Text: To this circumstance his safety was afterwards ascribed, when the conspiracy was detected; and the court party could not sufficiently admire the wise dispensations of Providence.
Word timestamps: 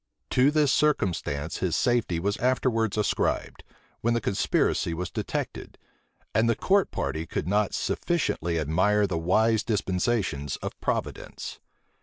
To 0.31 0.49
this 0.49 0.71
circumstance 0.71 1.57
his 1.57 1.75
safety 1.75 2.19
was 2.19 2.35
afterwards 2.37 2.97
ascribed, 2.97 3.63
when 3.99 4.15
the 4.15 4.19
conspiracy 4.19 4.95
was 4.95 5.11
detected; 5.11 5.77
and 6.33 6.49
the 6.49 6.55
court 6.55 6.89
party 6.89 7.27
could 7.27 7.47
not 7.47 7.75
sufficiently 7.75 8.57
admire 8.57 9.05
the 9.05 9.19
wise 9.19 9.61
dispensations 9.63 10.55
of 10.55 10.71
Providence. 10.81 11.59